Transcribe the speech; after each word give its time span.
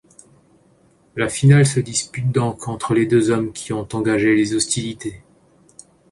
La 1.15 1.29
finale 1.29 1.67
se 1.67 1.79
dispute 1.79 2.31
donc 2.31 2.67
entre 2.67 2.95
les 2.95 3.05
deux 3.05 3.29
hommes 3.29 3.53
qui 3.53 3.71
ont 3.71 3.87
engagé 3.93 4.33
les 4.33 4.55
hostilités. 4.55 5.21